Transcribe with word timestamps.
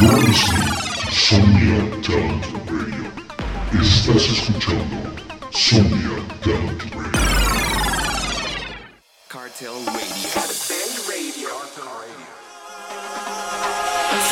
You're 0.00 0.10
listening 0.10 0.60
to 0.60 1.06
Somnia 1.12 2.02
Talent 2.02 2.44
Radio. 2.68 3.10
Estás 3.80 4.28
escuchando 4.28 4.96
Somnia 5.52 6.18
Talent 6.42 6.82
Radio. 6.94 7.20
Cartel 9.28 9.74
Radio. 9.86 11.48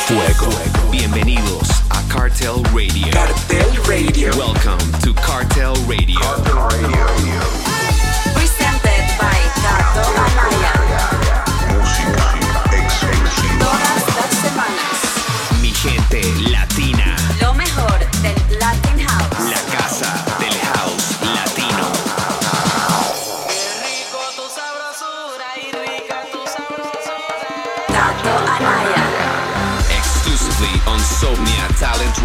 Fuego. 0.05 0.49
Bienvenidos 0.91 1.69
a 1.91 2.03
Cartel 2.09 2.61
Radio. 2.73 3.09
Cartel 3.13 3.71
Radio. 3.87 4.31
Welcome 4.37 4.79
to 5.01 5.13
Cartel 5.13 5.75
Radio. 5.87 6.19
Presented 8.33 9.17
by 9.17 9.39
Tato 9.61 10.03
Amaya. 10.11 10.82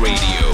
Radio. 0.02 0.52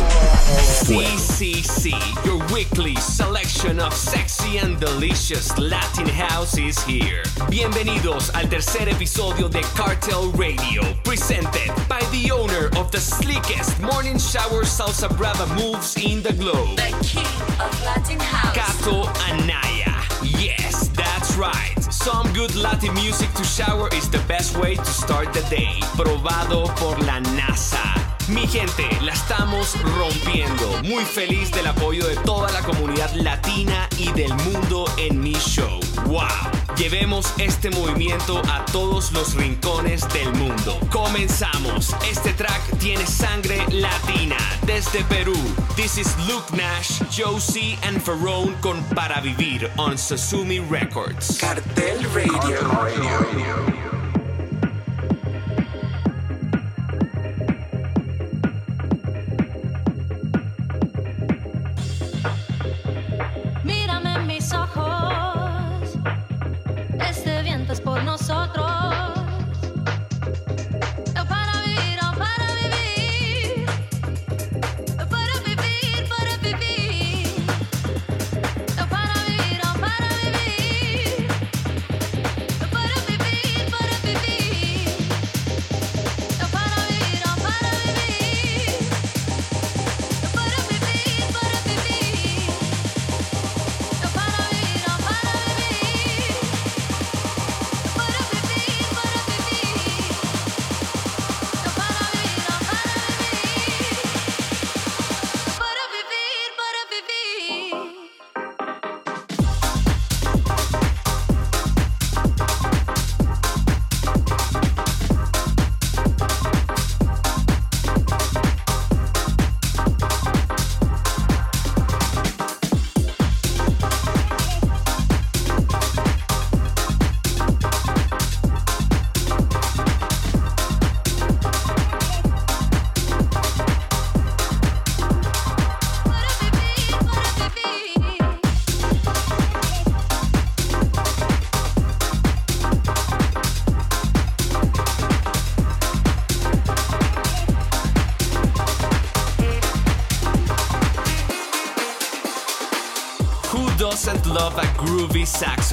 CCC, 0.84 1.92
your 2.24 2.38
weekly 2.52 2.94
selection 2.96 3.78
of 3.80 3.92
sexy 3.92 4.58
and 4.58 4.78
delicious 4.80 5.56
Latin 5.58 6.06
house 6.06 6.56
is 6.56 6.82
here. 6.84 7.22
Bienvenidos 7.50 8.30
al 8.34 8.48
tercer 8.48 8.88
episodio 8.88 9.48
de 9.48 9.60
Cartel 9.74 10.30
Radio, 10.32 10.82
presented 11.04 11.70
by 11.88 12.00
the 12.10 12.30
owner 12.30 12.68
of 12.78 12.90
the 12.90 13.00
sleekest 13.00 13.78
morning 13.80 14.18
shower 14.18 14.64
salsa 14.64 15.08
brava 15.16 15.46
moves 15.54 15.96
in 15.96 16.22
the 16.22 16.32
globe. 16.32 16.76
The 16.76 16.94
king 17.02 17.26
of 17.60 17.84
Latin 17.84 18.20
House. 18.20 18.54
Tato 18.54 19.04
Amaya. 19.28 19.94
Yes, 20.22 20.88
that's 20.88 21.36
right. 21.36 21.74
Some 21.90 22.32
good 22.32 22.54
Latin 22.54 22.94
music 22.94 23.32
to 23.34 23.44
shower 23.44 23.88
is 23.94 24.08
the 24.08 24.22
best 24.26 24.56
way 24.56 24.76
to 24.76 24.84
start 24.84 25.32
the 25.32 25.42
day. 25.50 25.80
Probado 25.96 26.66
por 26.76 26.96
la 26.98 27.20
NASA. 27.20 28.03
Mi 28.28 28.46
gente, 28.46 28.88
la 29.02 29.12
estamos 29.12 29.76
rompiendo. 29.98 30.82
Muy 30.84 31.04
feliz 31.04 31.50
del 31.50 31.66
apoyo 31.66 32.06
de 32.06 32.16
toda 32.16 32.50
la 32.52 32.62
comunidad 32.62 33.12
latina 33.14 33.86
y 33.98 34.10
del 34.12 34.32
mundo 34.34 34.86
en 34.96 35.20
mi 35.20 35.34
show. 35.34 35.78
¡Wow! 36.06 36.24
Llevemos 36.76 37.34
este 37.38 37.68
movimiento 37.70 38.40
a 38.50 38.64
todos 38.66 39.12
los 39.12 39.34
rincones 39.34 40.08
del 40.14 40.32
mundo. 40.34 40.78
Comenzamos. 40.90 41.94
Este 42.10 42.32
track 42.32 42.78
tiene 42.78 43.06
sangre 43.06 43.62
latina 43.70 44.36
desde 44.62 45.04
Perú. 45.04 45.36
This 45.76 45.98
is 45.98 46.16
Luke 46.26 46.50
Nash, 46.56 47.02
Josie 47.14 47.78
and 47.82 48.00
Ferrone 48.00 48.54
con 48.62 48.82
Para 48.94 49.20
Vivir 49.20 49.70
on 49.76 49.98
Sasumi 49.98 50.60
Records. 50.60 51.36
Cartel 51.38 51.98
Radio. 52.14 53.73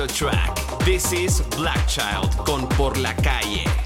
Track? 0.07 0.55
This 0.85 1.11
is 1.11 1.41
Black 1.57 1.87
Child 1.87 2.35
con 2.45 2.67
Por 2.69 2.97
la 2.97 3.13
Calle. 3.13 3.80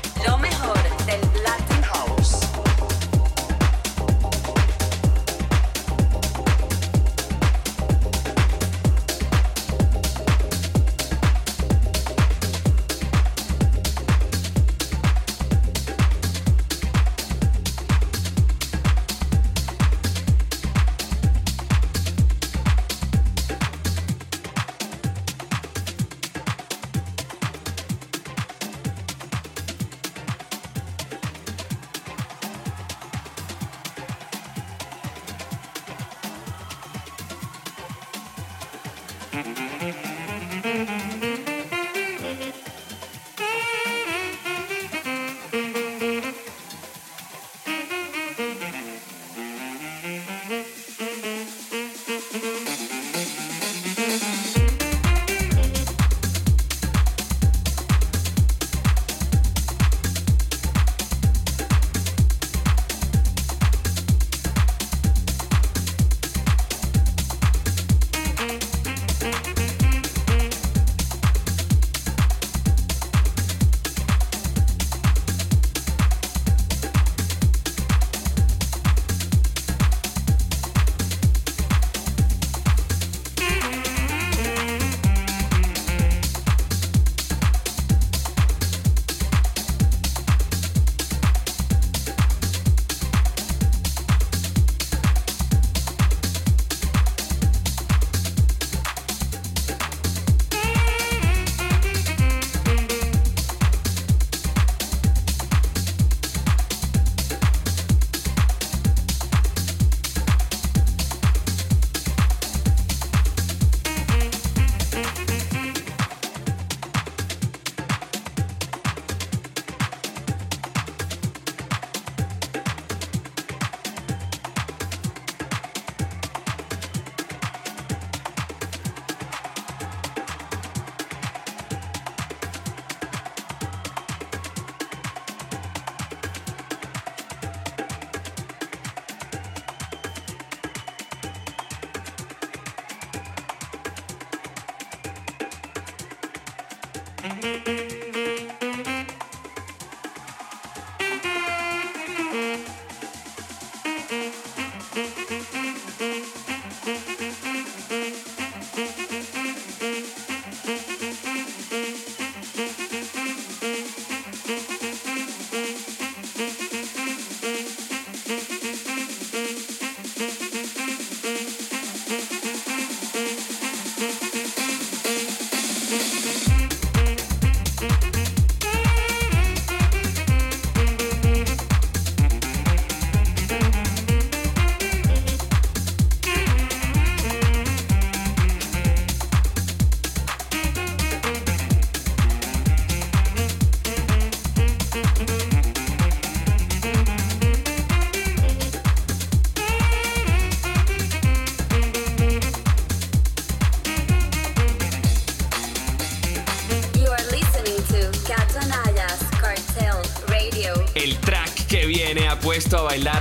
Música 147.26 148.05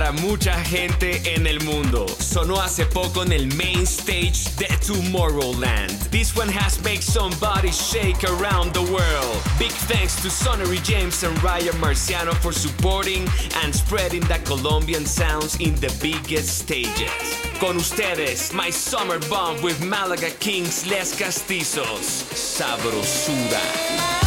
para 0.05 0.21
mucha 0.21 0.53
gente 0.65 1.19
en 1.33 1.47
el 1.47 1.59
mundo. 1.61 2.05
Sonó 2.19 2.61
hace 2.61 2.85
poco 2.85 3.23
en 3.23 3.31
el 3.31 3.47
main 3.55 3.87
stage 3.87 4.55
de 4.57 4.67
Tomorrowland. 4.85 6.11
This 6.11 6.35
one 6.35 6.47
has 6.47 6.79
made 6.83 7.01
somebody 7.01 7.71
shake 7.71 8.23
around 8.23 8.73
the 8.73 8.83
world. 8.83 9.41
Big 9.57 9.71
thanks 9.87 10.15
to 10.21 10.29
Sonnery 10.29 10.79
James 10.83 11.23
and 11.23 11.35
Ryan 11.41 11.73
Marciano 11.81 12.35
for 12.35 12.51
supporting 12.51 13.27
and 13.63 13.73
spreading 13.73 14.21
the 14.21 14.39
Colombian 14.45 15.05
sounds 15.07 15.55
in 15.59 15.73
the 15.75 15.91
biggest 16.01 16.59
stages. 16.59 17.09
Con 17.59 17.77
ustedes, 17.77 18.53
My 18.53 18.69
Summer 18.69 19.17
Bomb 19.27 19.59
with 19.63 19.83
Malaga 19.83 20.29
Kings 20.39 20.85
Les 20.85 21.15
Castizos. 21.15 22.29
Sabrosura. 22.35 24.24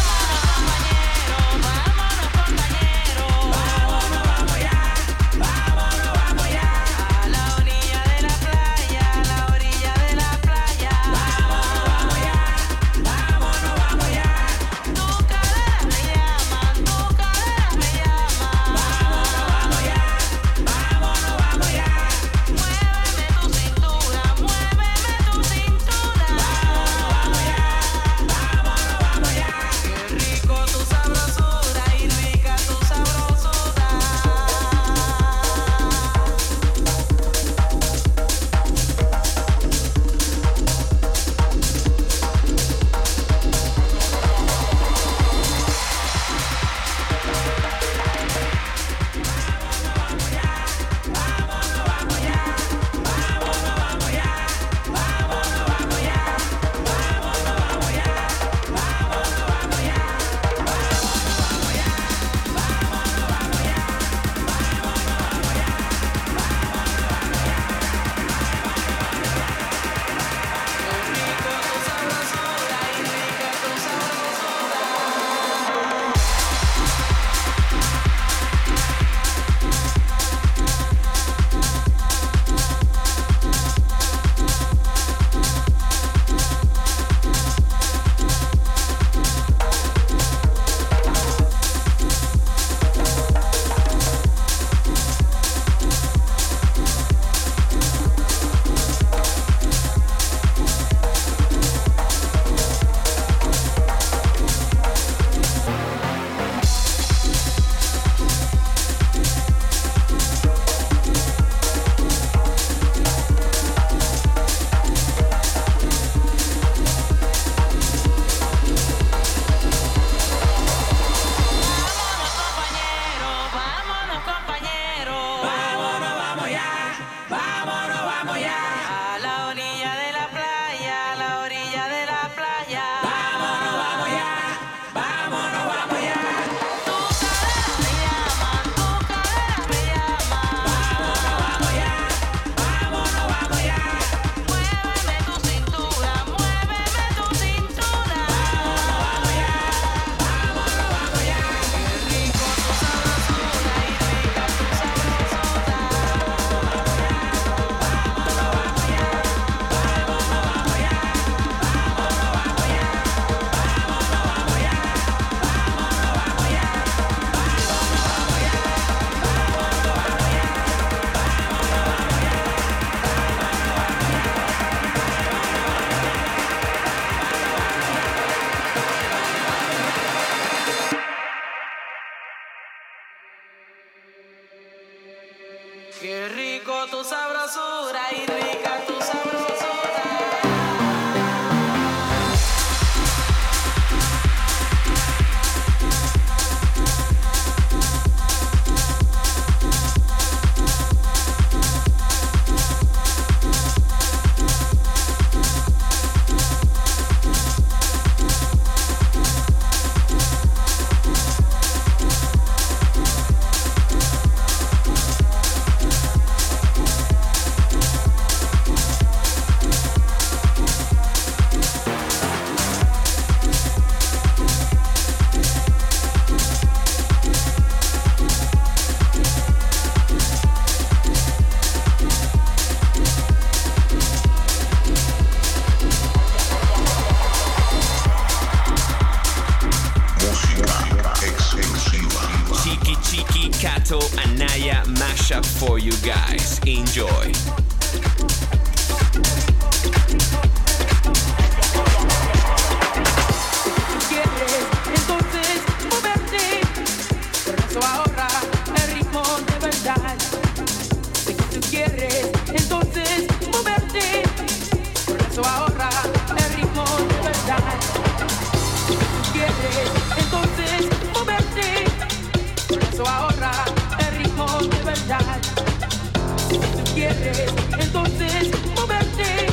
Que 275.09 276.57
tú 276.59 276.93
quieres 276.93 277.51
entonces 277.79 278.51
moverte. 278.75 279.47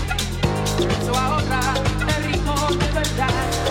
Eso 1.00 1.16
ahora 1.16 1.60
el 2.18 2.24
ritmo 2.24 2.54
de 2.72 2.92
verdad 2.92 3.65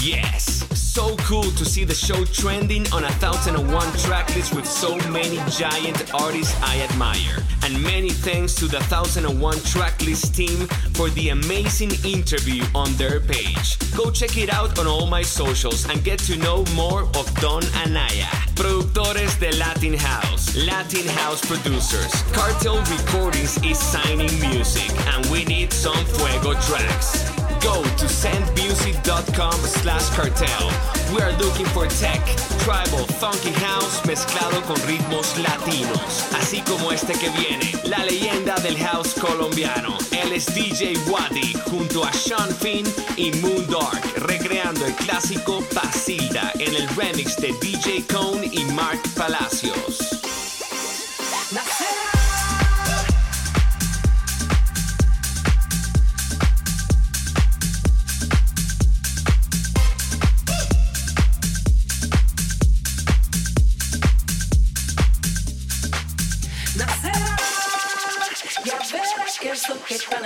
Yes. 0.00 0.64
So 0.76 1.16
cool 1.18 1.42
to 1.42 1.64
see 1.64 1.84
the 1.84 1.94
show 1.94 2.24
trending 2.24 2.86
on 2.92 3.04
a 3.04 3.10
1001 3.20 3.66
tracklist 4.02 4.54
with 4.54 4.66
so 4.66 4.96
many 5.10 5.36
giant 5.50 6.12
artists 6.14 6.60
I 6.62 6.80
admire. 6.80 7.38
And 7.64 7.82
many 7.82 8.10
thanks 8.10 8.54
to 8.56 8.66
the 8.66 8.78
1001 8.78 9.56
tracklist 9.58 10.34
team 10.34 10.66
for 10.94 11.10
the 11.10 11.30
amazing 11.30 11.92
interview 12.04 12.64
on 12.74 12.92
their 12.94 13.20
page. 13.20 13.78
Go 13.96 14.10
check 14.10 14.36
it 14.36 14.52
out 14.52 14.78
on 14.78 14.86
all 14.86 15.06
my 15.06 15.22
socials 15.22 15.88
and 15.88 16.02
get 16.04 16.18
to 16.20 16.36
know 16.36 16.64
more 16.74 17.02
of 17.02 17.32
Don 17.40 17.62
Amaya. 17.84 18.28
Productores 18.54 19.38
de 19.38 19.56
Latin 19.56 19.94
House, 19.94 20.56
Latin 20.66 21.06
House 21.06 21.44
producers. 21.44 22.12
Cartel 22.32 22.78
Recordings 22.84 23.56
is 23.64 23.78
signing 23.78 24.34
music, 24.40 24.90
and 25.14 25.24
we 25.26 25.44
need 25.44 25.72
some 25.72 26.04
fuego 26.06 26.54
tracks. 26.60 27.37
Go 27.60 27.82
to 27.82 28.06
sendmusic.com 28.06 29.52
slash 29.52 30.08
cartel. 30.10 30.70
We 31.14 31.22
are 31.22 31.32
looking 31.38 31.66
for 31.66 31.86
tech, 31.86 32.24
tribal, 32.60 33.06
funky 33.18 33.52
house 33.52 34.04
mezclado 34.06 34.60
con 34.66 34.76
ritmos 34.86 35.36
latinos. 35.38 36.26
Así 36.38 36.60
como 36.62 36.92
este 36.92 37.14
que 37.14 37.30
viene, 37.30 37.72
la 37.84 38.04
leyenda 38.04 38.54
del 38.56 38.76
house 38.78 39.14
colombiano. 39.14 39.96
Él 40.12 40.32
es 40.32 40.46
DJ 40.54 40.96
Wadi 41.08 41.54
junto 41.70 42.04
a 42.04 42.12
Sean 42.12 42.54
Finn 42.56 42.86
y 43.16 43.32
Moon 43.40 43.66
Dark, 43.66 44.02
recreando 44.16 44.86
el 44.86 44.94
clásico 44.94 45.62
Pasilda 45.74 46.52
en 46.58 46.74
el 46.74 46.88
remix 46.90 47.36
de 47.36 47.52
DJ 47.60 48.04
Cone 48.06 48.48
y 48.52 48.64
Mark 48.72 49.00
Palacios. 49.16 50.18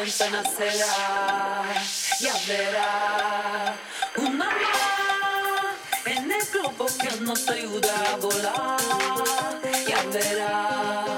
Talento 0.02 0.30
nacerá, 0.30 1.64
ya 2.18 2.34
verá 2.48 3.76
una 4.16 4.48
en 6.06 6.32
el 6.32 6.46
globo 6.46 6.86
que 6.86 7.20
nos 7.20 7.48
ayuda 7.48 8.12
a 8.12 8.16
volar, 8.16 9.60
ya 9.86 10.02
verá. 10.12 11.11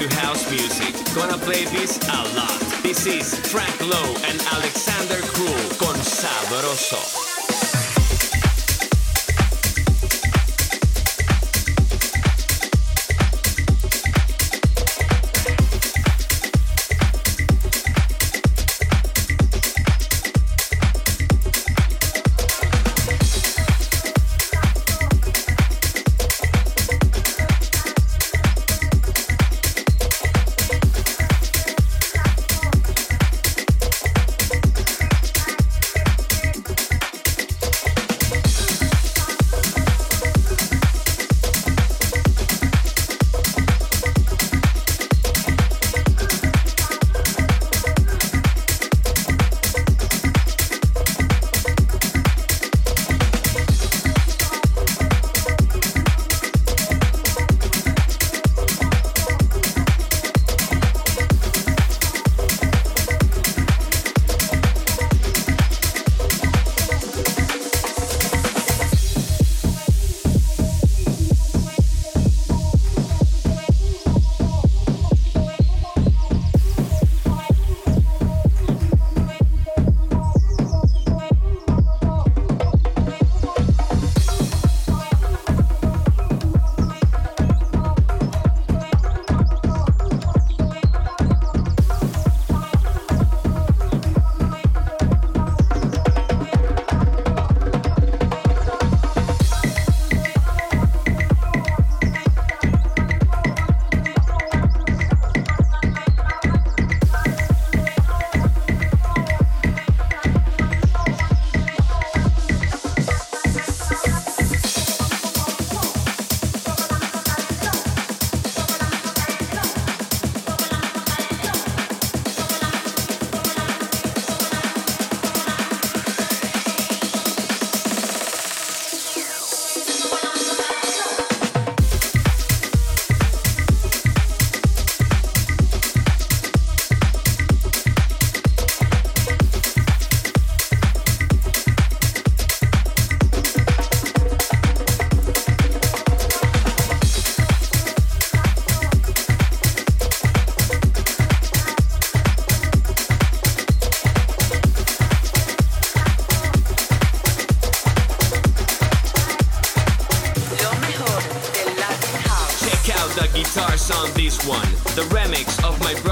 To 0.00 0.16
house 0.16 0.50
music. 0.50 0.94
Gonna 1.14 1.36
play 1.36 1.64
this 1.66 1.98
a 2.08 2.36
lot. 2.36 2.60
This 2.82 3.06
is 3.06 3.34
Frank 3.50 3.78
Lowe 3.80 4.14
and 4.24 4.40
Alexander 4.52 5.20
Krull 5.26 5.78
con 5.78 5.96
Sabroso. 5.96 7.29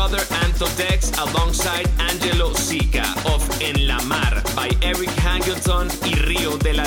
other 0.09 0.25
Antho 0.47 0.67
decks 0.79 1.11
alongside 1.19 1.87
Angelo 1.99 2.55
Sica 2.55 3.05
of 3.27 3.43
En 3.61 3.87
la 3.87 4.01
Mar 4.05 4.43
by 4.55 4.71
Eric 4.81 5.11
Hangleton 5.21 5.89
y 6.07 6.15
Rio 6.15 6.57
del. 6.57 6.78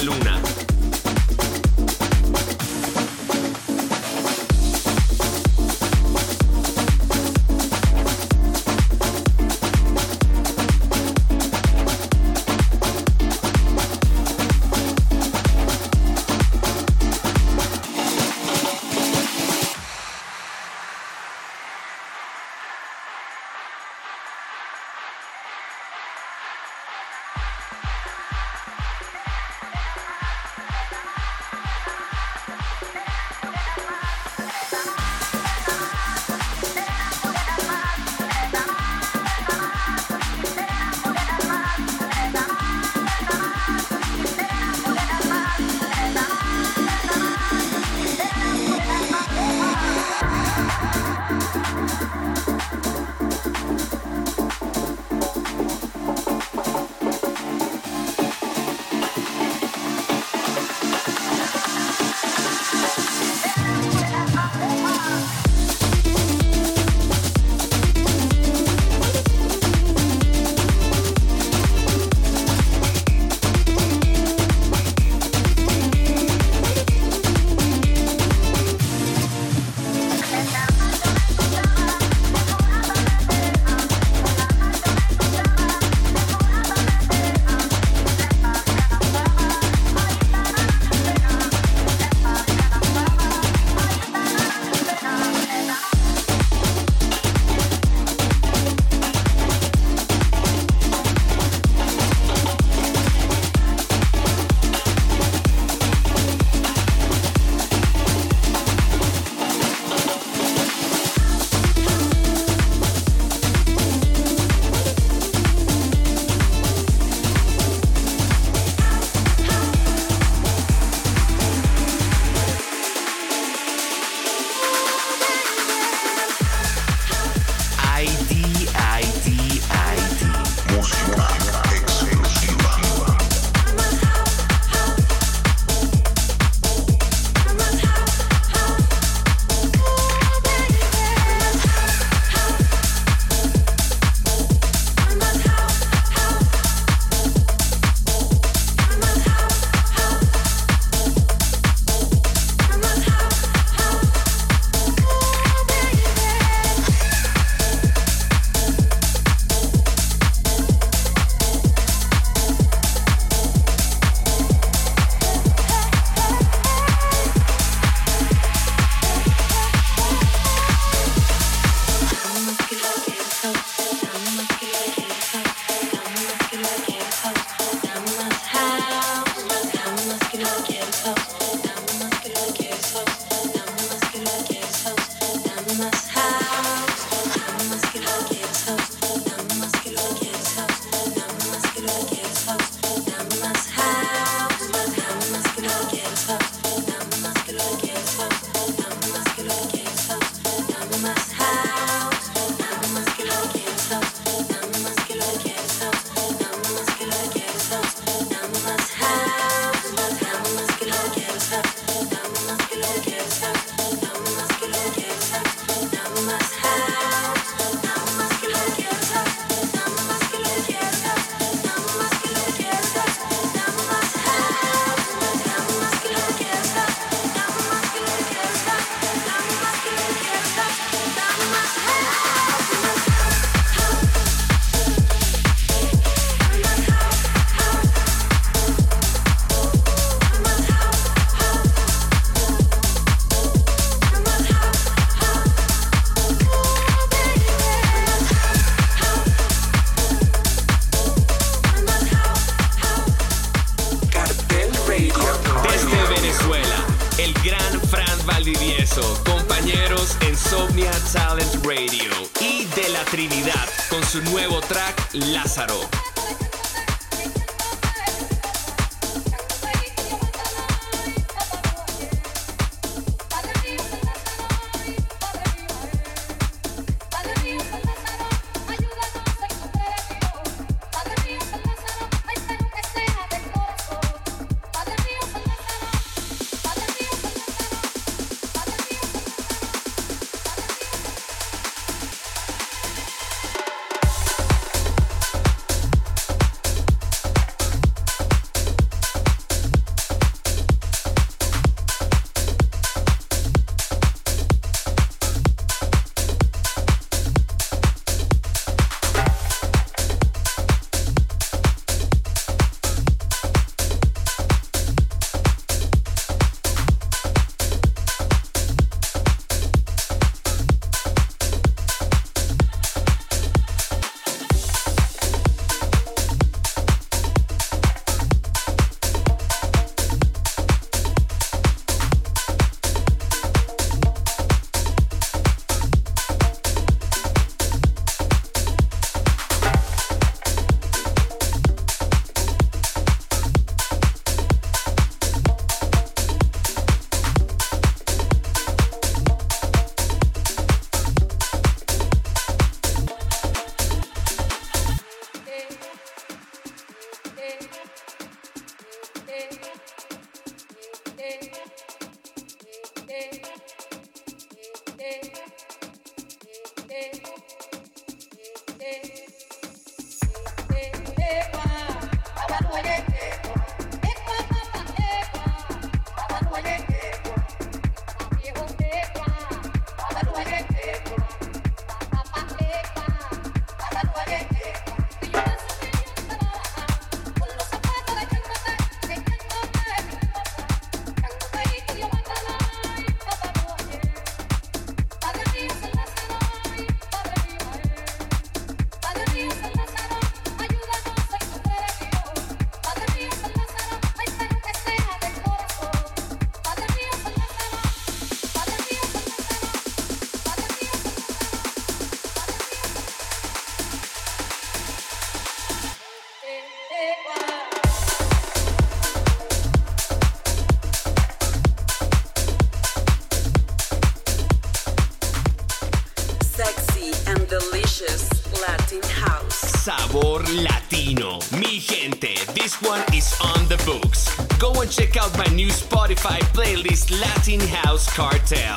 Spotify 436.01 436.39
playlist, 436.55 437.11
Latin 437.21 437.59
House 437.59 438.11
Cartel. 438.11 438.75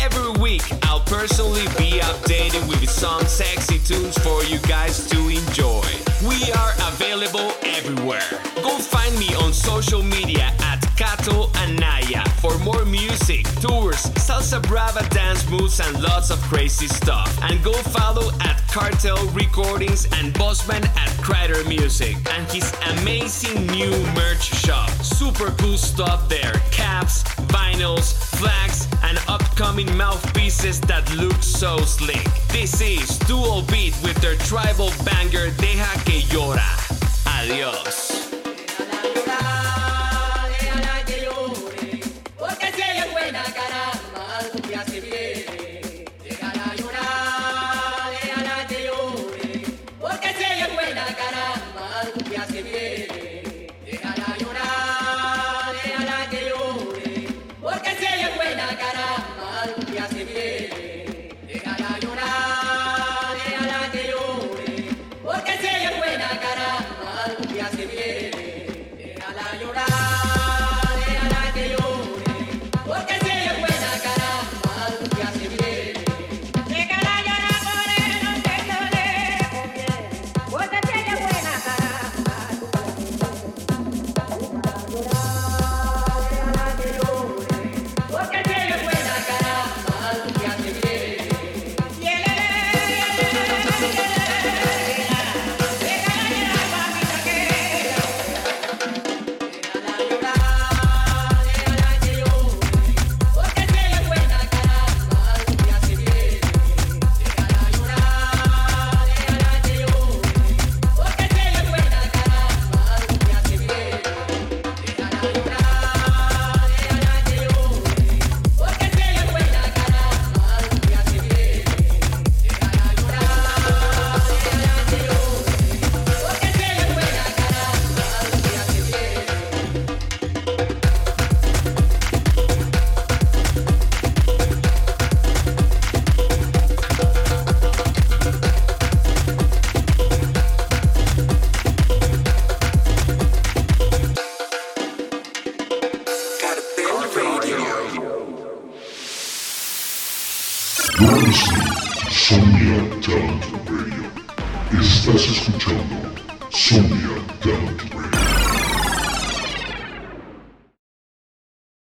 Every 0.00 0.40
week, 0.40 0.62
I'll 0.84 1.00
personally 1.00 1.64
be 1.76 1.98
updated 1.98 2.68
with 2.68 2.88
some 2.88 3.26
sexy 3.26 3.80
tunes 3.80 4.16
for 4.18 4.44
you 4.44 4.60
guys 4.60 5.08
to 5.10 5.18
enjoy. 5.28 5.82
We 6.22 6.52
are 6.52 6.72
available 6.86 7.50
everywhere. 7.64 8.22
Go 8.62 8.78
find 8.78 9.18
me 9.18 9.34
on 9.34 9.52
social 9.52 10.04
media 10.04 10.54
at 10.60 10.91
Tato 10.96 11.46
Amaya 11.64 12.26
for 12.40 12.56
more 12.58 12.84
music, 12.84 13.44
tours, 13.60 14.02
salsa 14.16 14.62
brava 14.62 15.06
dance 15.10 15.48
moves, 15.50 15.80
and 15.80 16.00
lots 16.02 16.30
of 16.30 16.40
crazy 16.42 16.86
stuff. 16.86 17.28
And 17.42 17.62
go 17.62 17.72
follow 17.72 18.30
at 18.40 18.62
Cartel 18.68 19.18
Recordings 19.28 20.06
and 20.12 20.32
Bossman 20.34 20.84
at 20.96 21.10
Crider 21.22 21.64
Music 21.68 22.16
and 22.32 22.50
his 22.50 22.72
amazing 22.92 23.66
new 23.66 23.90
merch 24.14 24.42
shop. 24.42 24.88
Super 25.02 25.50
cool 25.58 25.76
stuff 25.76 26.28
there 26.28 26.54
caps, 26.70 27.24
vinyls, 27.52 28.14
flags, 28.38 28.88
and 29.02 29.18
upcoming 29.28 29.94
mouthpieces 29.96 30.80
that 30.82 31.04
look 31.16 31.42
so 31.42 31.78
slick. 31.78 32.24
This 32.48 32.80
is 32.80 33.18
Dual 33.20 33.62
Beat 33.62 33.94
with 34.02 34.16
their 34.22 34.36
tribal 34.36 34.90
banger 35.04 35.50
Deja 35.58 35.92
que 36.04 36.20
llora. 36.30 36.70
Adiós. 37.26 38.31
cumbia 52.12 52.46
se 52.46 52.62
viene. 52.62 53.41